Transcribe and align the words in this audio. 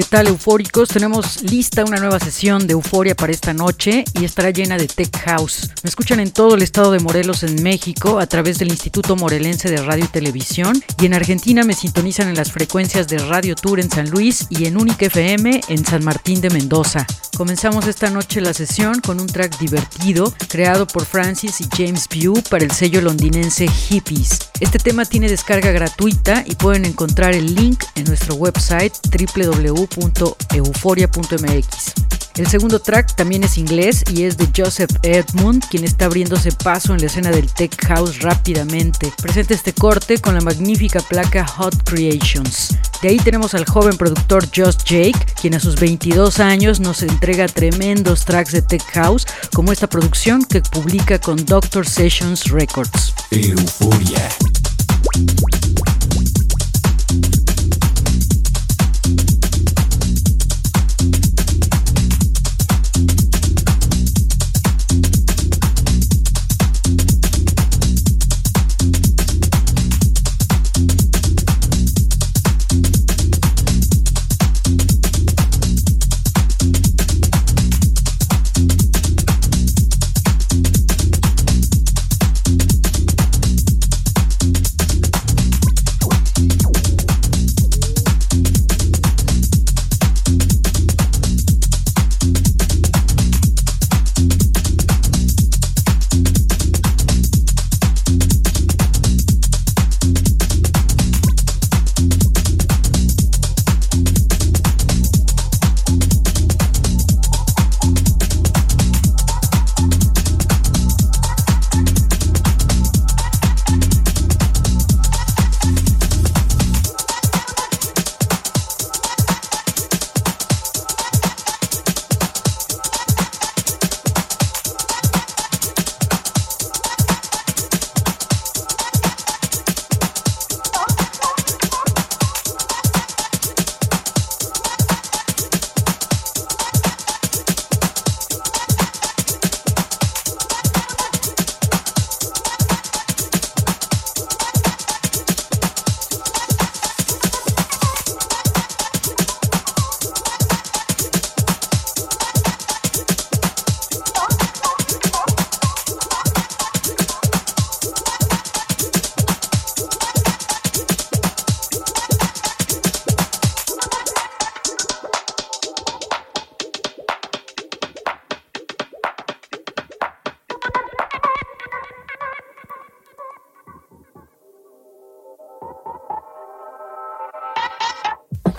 ¿Qué 0.00 0.06
tal, 0.06 0.28
eufóricos? 0.28 0.88
Tenemos 0.88 1.42
lista 1.42 1.84
una 1.84 1.98
nueva 1.98 2.18
sesión 2.18 2.66
de 2.66 2.72
Euforia 2.72 3.14
para 3.14 3.32
esta 3.32 3.52
noche 3.52 4.02
y 4.18 4.24
estará 4.24 4.48
llena 4.48 4.78
de 4.78 4.86
Tech 4.86 5.14
House. 5.26 5.68
Me 5.82 5.90
escuchan 5.90 6.20
en 6.20 6.30
todo 6.30 6.54
el 6.54 6.62
estado 6.62 6.90
de 6.92 7.00
Morelos, 7.00 7.42
en 7.42 7.62
México, 7.62 8.18
a 8.18 8.26
través 8.26 8.58
del 8.58 8.70
Instituto 8.70 9.14
Morelense 9.14 9.70
de 9.70 9.76
Radio 9.82 10.06
y 10.06 10.08
Televisión, 10.08 10.82
y 10.98 11.04
en 11.04 11.12
Argentina 11.12 11.64
me 11.64 11.74
sintonizan 11.74 12.28
en 12.28 12.36
las 12.36 12.50
frecuencias 12.50 13.08
de 13.08 13.18
Radio 13.18 13.54
Tour 13.54 13.78
en 13.78 13.90
San 13.90 14.08
Luis 14.08 14.46
y 14.48 14.64
en 14.64 14.80
Única 14.80 15.04
FM 15.04 15.60
en 15.68 15.84
San 15.84 16.02
Martín 16.02 16.40
de 16.40 16.48
Mendoza. 16.48 17.06
Comenzamos 17.36 17.86
esta 17.86 18.10
noche 18.10 18.40
la 18.40 18.52
sesión 18.52 19.00
con 19.00 19.20
un 19.20 19.26
track 19.26 19.58
divertido 19.58 20.32
creado 20.48 20.86
por 20.86 21.04
Francis 21.04 21.60
y 21.60 21.68
James 21.74 22.06
View 22.08 22.42
para 22.50 22.64
el 22.64 22.70
sello 22.70 23.00
londinense 23.00 23.66
Hippies. 23.66 24.50
Este 24.60 24.78
tema 24.78 25.04
tiene 25.04 25.28
descarga 25.28 25.72
gratuita 25.72 26.44
y 26.46 26.54
pueden 26.54 26.84
encontrar 26.84 27.34
el 27.34 27.54
link 27.54 27.82
en 27.94 28.04
nuestro 28.04 28.34
website 28.34 28.92
www 29.10 29.89
www.euforia.mx. 29.96 31.94
El 32.36 32.46
segundo 32.46 32.78
track 32.78 33.16
también 33.16 33.44
es 33.44 33.58
inglés 33.58 34.02
y 34.10 34.22
es 34.22 34.38
de 34.38 34.48
Joseph 34.56 34.90
Edmund, 35.02 35.62
quien 35.68 35.84
está 35.84 36.06
abriéndose 36.06 36.52
paso 36.52 36.94
en 36.94 37.00
la 37.00 37.06
escena 37.06 37.30
del 37.30 37.52
tech 37.52 37.76
house 37.86 38.20
rápidamente. 38.20 39.12
Presenta 39.20 39.52
este 39.52 39.74
corte 39.74 40.18
con 40.18 40.34
la 40.34 40.40
magnífica 40.40 41.00
placa 41.00 41.46
Hot 41.46 41.82
Creations. 41.84 42.78
De 43.02 43.08
ahí 43.08 43.18
tenemos 43.18 43.54
al 43.54 43.66
joven 43.66 43.96
productor 43.98 44.46
Josh 44.56 44.76
Jake, 44.84 45.18
quien 45.40 45.54
a 45.54 45.60
sus 45.60 45.78
22 45.78 46.40
años 46.40 46.80
nos 46.80 47.02
entrega 47.02 47.46
tremendos 47.46 48.24
tracks 48.24 48.52
de 48.52 48.62
tech 48.62 48.84
house, 48.92 49.26
como 49.52 49.72
esta 49.72 49.88
producción 49.88 50.44
que 50.44 50.62
publica 50.62 51.18
con 51.18 51.44
Doctor 51.44 51.86
Sessions 51.86 52.44
Records. 52.50 53.12
Euforia. 53.30 54.28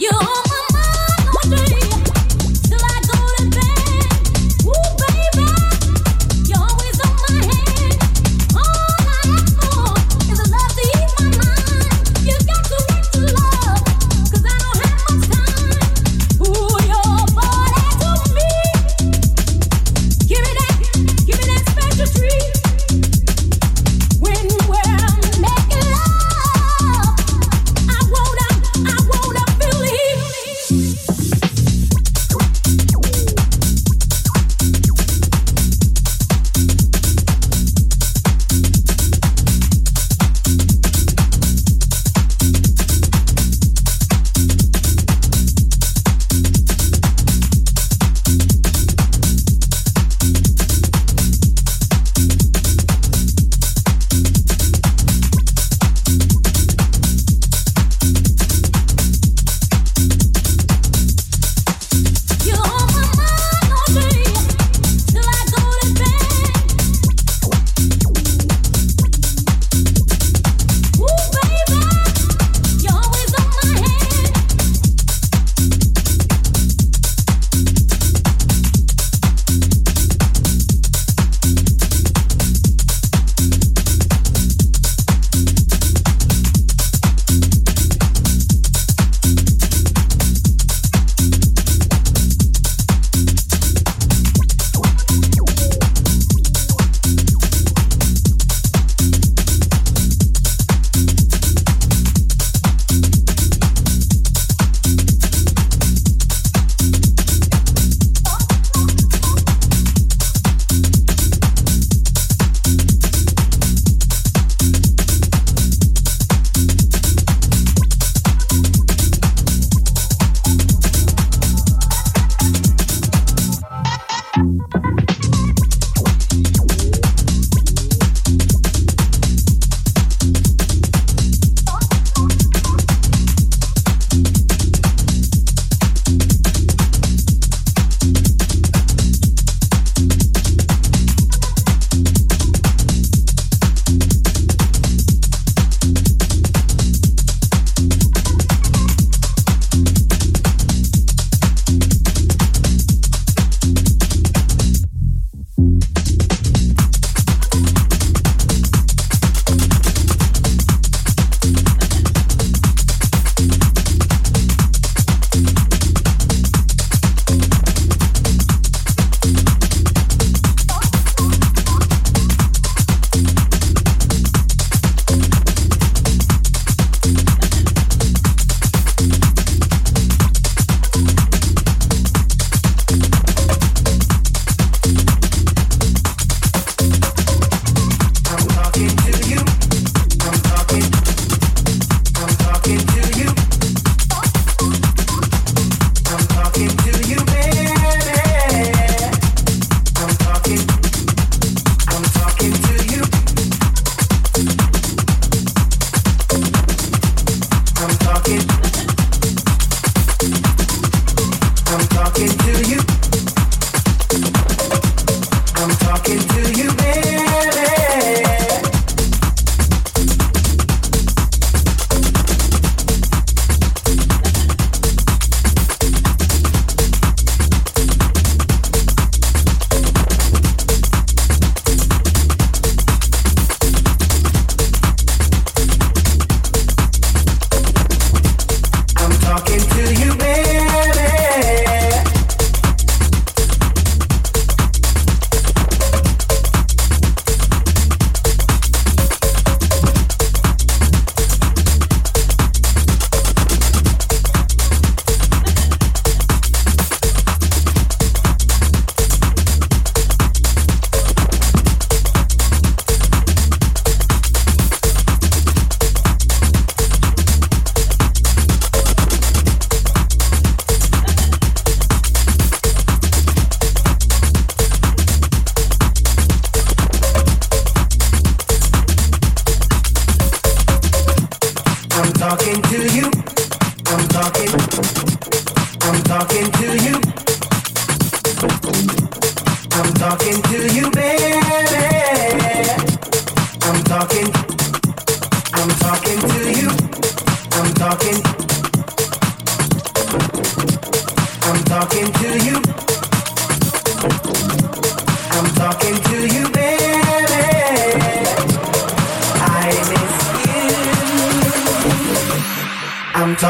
You 0.02 0.41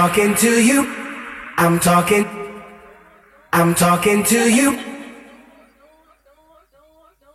talking 0.01 0.33
to 0.33 0.53
you. 0.69 0.79
I'm 1.57 1.79
talking 1.79 2.25
I'm 3.53 3.75
talking 3.75 4.23
to 4.23 4.41
you, 4.57 4.69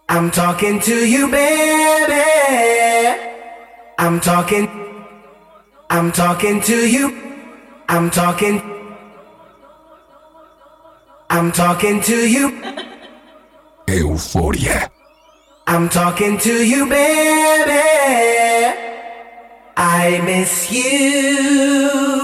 I'm 0.08 0.32
talking 0.32 0.80
to 0.80 0.96
you, 1.14 1.30
baby. 1.30 2.24
I'm 3.98 4.18
talking. 4.20 4.66
I'm 5.90 6.10
talking 6.10 6.60
to 6.62 6.78
you. 6.96 7.06
I'm 7.88 8.10
talking. 8.10 8.56
I'm 11.30 11.52
talking 11.52 12.00
to 12.10 12.18
you. 12.36 12.46
Euforia. 13.86 14.90
I'm 15.68 15.88
talking 15.88 16.36
to 16.38 16.54
you, 16.72 16.82
baby. 16.88 17.84
I 19.76 20.20
miss 20.24 20.72
you. 20.72 22.15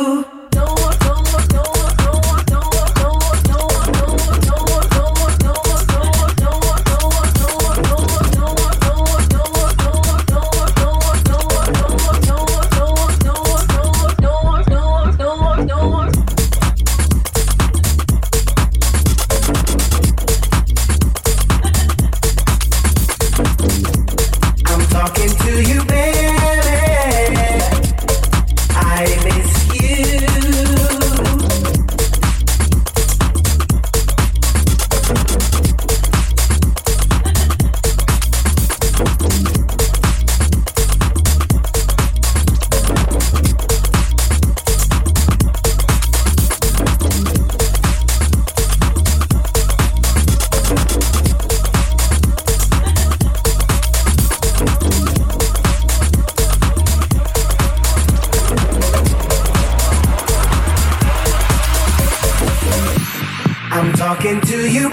talking 64.12 64.40
to 64.42 64.70
you. 64.70 64.90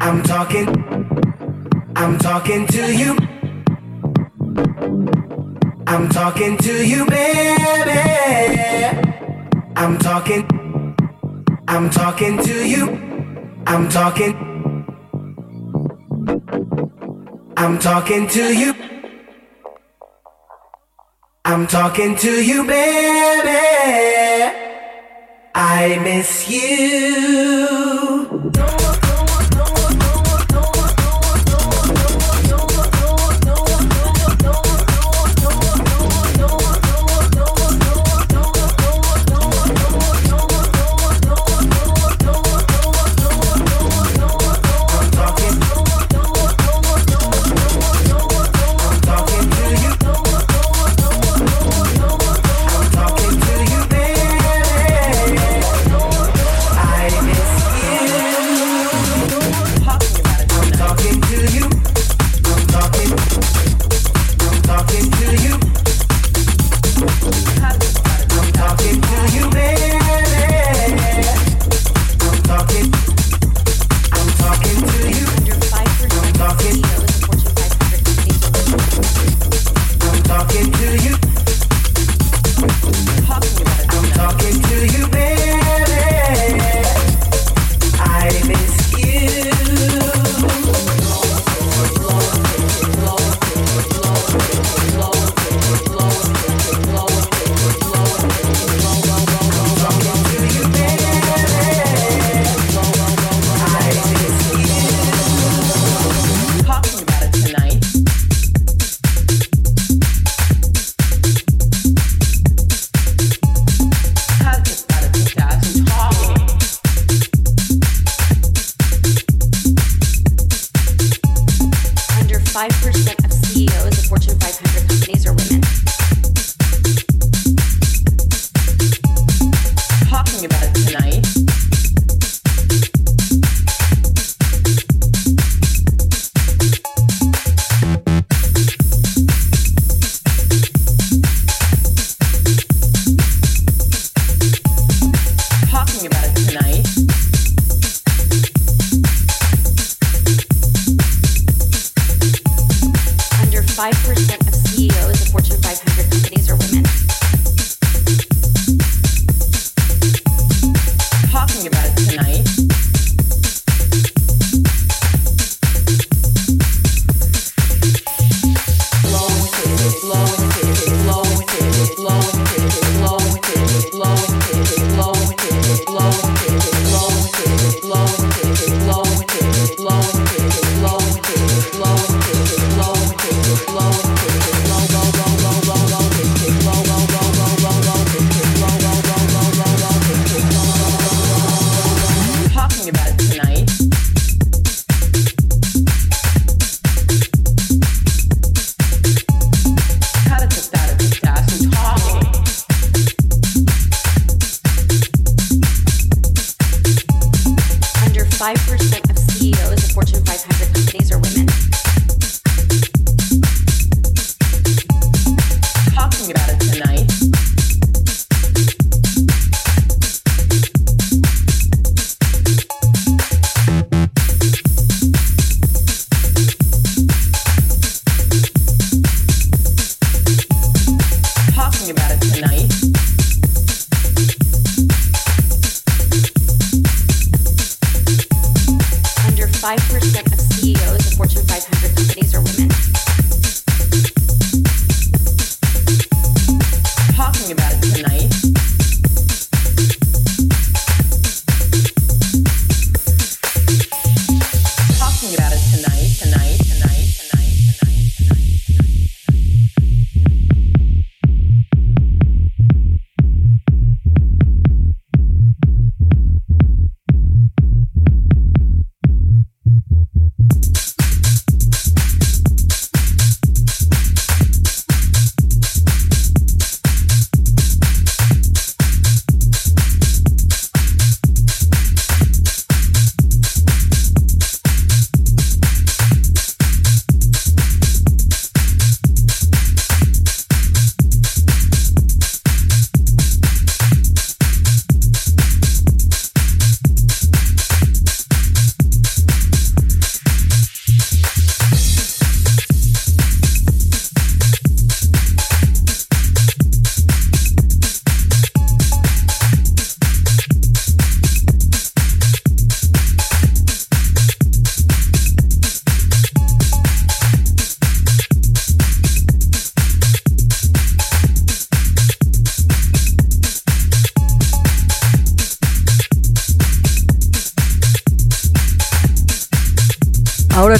I'm 0.00 0.22
talking. 0.22 0.68
I'm 1.94 2.18
talking 2.18 2.66
to 2.68 2.82
you. 3.00 3.12
I'm 5.86 6.08
talking 6.08 6.56
to 6.56 6.72
you, 6.92 7.04
baby. 7.04 8.00
I'm 9.76 9.98
talking. 9.98 10.44
I'm 11.68 11.90
talking 11.90 12.38
to 12.42 12.54
you. 12.74 12.84
I'm 13.66 13.86
talking. 13.90 14.32
I'm 17.58 17.78
talking 17.78 18.28
to 18.28 18.44
you. 18.62 18.74
I'm 21.44 21.66
talking 21.66 22.16
to 22.16 22.30
you, 22.50 22.64
baby. 22.64 23.58
I 25.54 25.98
miss 26.02 26.48
you. 26.48 27.87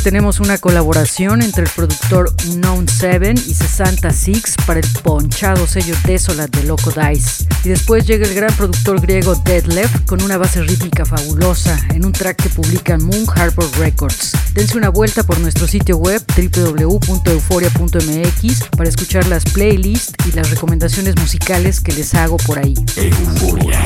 Tenemos 0.09 0.41
una 0.41 0.57
colaboración 0.57 1.43
entre 1.43 1.65
el 1.65 1.71
productor 1.71 2.35
Known 2.55 2.89
7 2.89 3.35
y 3.47 3.53
66 3.53 4.55
para 4.67 4.81
el 4.81 4.87
ponchado 5.03 5.67
sello 5.67 5.95
Desolate 6.07 6.61
de 6.61 6.67
Loco 6.67 6.91
Dice. 6.91 7.45
Y 7.63 7.69
después 7.69 8.07
llega 8.07 8.27
el 8.27 8.35
gran 8.35 8.51
productor 8.55 9.03
griego 9.03 9.35
Deadlef 9.35 10.07
con 10.07 10.23
una 10.23 10.39
base 10.39 10.63
rítmica 10.63 11.05
fabulosa 11.05 11.79
en 11.91 12.07
un 12.07 12.13
track 12.13 12.43
que 12.43 12.49
publica 12.49 12.97
Moon 12.97 13.27
Harbor 13.37 13.71
Records. 13.79 14.33
Dense 14.55 14.79
una 14.79 14.89
vuelta 14.89 15.25
por 15.25 15.39
nuestro 15.41 15.69
sitio 15.69 15.99
web 15.99 16.23
www.euforia.mx 16.35 18.65
para 18.79 18.89
escuchar 18.89 19.27
las 19.27 19.45
playlists 19.45 20.15
y 20.27 20.33
las 20.33 20.49
recomendaciones 20.49 21.17
musicales 21.17 21.81
que 21.81 21.93
les 21.93 22.15
hago 22.15 22.39
por 22.39 22.59
ahí. 22.59 22.73
Euforia. 22.97 23.83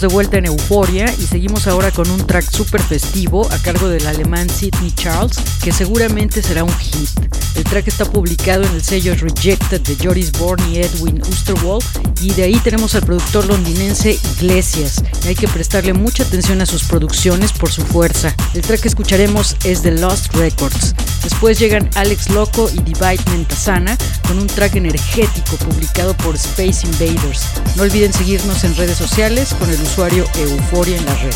De 0.00 0.06
vuelta 0.06 0.38
en 0.38 0.46
Euforia 0.46 1.12
y 1.18 1.26
seguimos 1.26 1.66
ahora 1.66 1.90
con 1.90 2.08
un 2.08 2.26
track 2.26 2.50
súper 2.50 2.80
festivo 2.80 3.46
a 3.52 3.58
cargo 3.58 3.86
del 3.86 4.06
alemán 4.06 4.48
Sidney 4.48 4.92
Charles, 4.92 5.36
que 5.62 5.72
seguramente 5.72 6.40
será 6.40 6.64
un 6.64 6.72
hit. 6.78 7.10
El 7.54 7.64
track 7.64 7.88
está 7.88 8.06
publicado 8.06 8.62
en 8.62 8.72
el 8.72 8.82
sello 8.82 9.14
Rejected 9.14 9.82
de 9.82 9.96
Joris 10.02 10.32
Bourne 10.32 10.66
y 10.70 10.78
Edwin 10.78 11.20
Oosterwald, 11.20 11.84
y 12.22 12.32
de 12.32 12.44
ahí 12.44 12.58
tenemos 12.60 12.94
al 12.94 13.02
productor 13.02 13.44
londinense 13.44 14.18
Iglesias. 14.38 15.02
hay 15.26 15.34
que 15.34 15.48
prestarle 15.48 15.92
mucha 15.92 16.22
atención 16.22 16.62
a 16.62 16.66
sus 16.66 16.84
producciones 16.84 17.52
por 17.52 17.70
su 17.70 17.82
fuerza. 17.82 18.34
El 18.54 18.62
track 18.62 18.80
que 18.80 18.88
escucharemos 18.88 19.56
es 19.64 19.82
de 19.82 19.90
Lost 19.90 20.34
Records. 20.34 20.94
Después 21.22 21.58
llegan 21.58 21.90
Alex 21.96 22.30
Loco 22.30 22.70
y 22.72 22.78
Divide 22.78 23.22
Mentasana 23.30 23.98
con 24.26 24.38
un 24.38 24.46
track 24.46 24.76
energético 24.76 25.56
publicado 25.56 26.16
por 26.16 26.34
Space 26.36 26.86
Invaders. 26.86 27.42
No 27.76 27.82
olviden 27.82 28.12
seguirnos 28.12 28.64
en 28.64 28.74
redes 28.76 28.96
sociales 28.96 29.54
con 29.58 29.68
el 29.68 29.78
usuario 29.90 30.24
Euforia 30.38 30.96
en 30.98 31.04
la 31.04 31.14
red. 31.16 31.34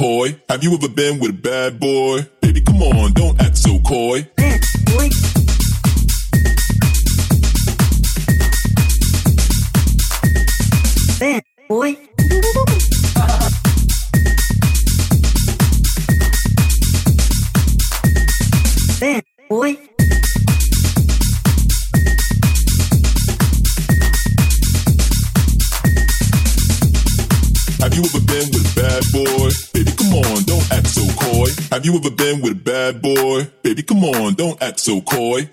McCoy, 0.00 0.40
have 0.48 0.64
you 0.64 0.72
ever 0.72 0.88
been 0.88 1.18
with 1.18 1.42
so 34.80 35.00
coy? 35.02 35.46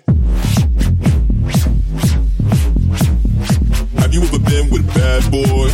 Have 3.98 4.14
you 4.14 4.22
ever 4.22 4.38
been 4.38 4.70
with 4.70 4.88
a 4.88 4.92
bad 4.96 5.30
boy? 5.30 5.68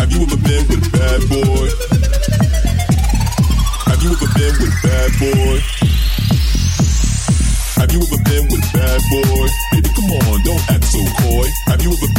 Have 0.00 0.10
you 0.12 0.22
ever 0.22 0.36
been 0.40 0.64
with 0.66 0.80
a 0.80 0.90
bad 0.96 1.20
boy? 1.28 1.68
Have 3.84 4.02
you 4.02 4.10
ever 4.16 4.28
been 4.32 4.54
with 4.56 4.72
a 4.72 4.80
bad 4.82 5.12
boy? 5.20 5.60
Have 7.76 7.92
you 7.92 8.00
ever 8.00 8.20
been 8.24 8.44
with 8.48 8.64
a 8.64 8.72
bad 8.72 9.00
boy? 9.12 9.46
Baby, 9.72 9.90
come 9.92 10.10
on, 10.16 10.40
don't 10.42 10.70
act 10.70 10.84
so 10.84 11.04
coy. 11.20 11.48
Have 11.66 11.82
you 11.82 11.92
ever 11.92 12.15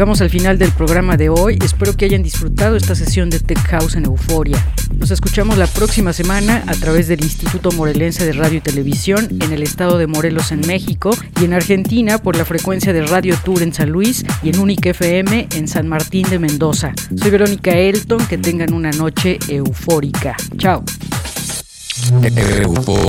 Llegamos 0.00 0.22
al 0.22 0.30
final 0.30 0.56
del 0.56 0.72
programa 0.72 1.18
de 1.18 1.28
hoy. 1.28 1.58
Espero 1.62 1.94
que 1.94 2.06
hayan 2.06 2.22
disfrutado 2.22 2.74
esta 2.74 2.94
sesión 2.94 3.28
de 3.28 3.38
Tech 3.38 3.58
House 3.68 3.96
en 3.96 4.06
Euforia. 4.06 4.56
Nos 4.96 5.10
escuchamos 5.10 5.58
la 5.58 5.66
próxima 5.66 6.14
semana 6.14 6.64
a 6.66 6.72
través 6.72 7.06
del 7.06 7.22
Instituto 7.22 7.70
Morelense 7.72 8.24
de 8.24 8.32
Radio 8.32 8.56
y 8.56 8.60
Televisión 8.62 9.28
en 9.28 9.52
el 9.52 9.62
estado 9.62 9.98
de 9.98 10.06
Morelos 10.06 10.52
en 10.52 10.66
México 10.66 11.10
y 11.38 11.44
en 11.44 11.52
Argentina 11.52 12.16
por 12.16 12.34
la 12.34 12.46
frecuencia 12.46 12.94
de 12.94 13.02
Radio 13.02 13.36
Tour 13.44 13.60
en 13.60 13.74
San 13.74 13.90
Luis 13.90 14.24
y 14.42 14.48
en 14.48 14.58
Unique 14.60 14.88
FM 14.88 15.48
en 15.54 15.68
San 15.68 15.86
Martín 15.86 16.30
de 16.30 16.38
Mendoza. 16.38 16.94
Soy 17.14 17.30
Verónica 17.30 17.72
Elton, 17.72 18.26
que 18.26 18.38
tengan 18.38 18.72
una 18.72 18.92
noche 18.92 19.38
eufórica. 19.48 20.34
Chao. 20.56 20.82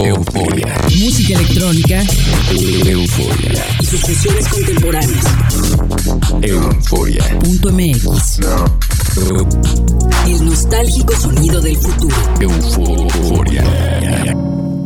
Euforia. 0.03 0.75
Música 0.99 1.39
electrónica 1.39 2.03
Euforia. 2.51 3.65
y 3.79 3.85
sus 3.85 4.01
fusiones 4.01 4.47
contemporáneas. 4.49 5.25
Euforia. 6.41 7.23
Punto 7.39 7.71
MX. 7.71 8.39
El 10.25 10.45
nostálgico 10.45 11.13
sonido 11.15 11.61
del 11.61 11.77
futuro. 11.77 12.15
Euforia. 12.39 13.63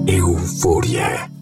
Euforia. 0.08 1.35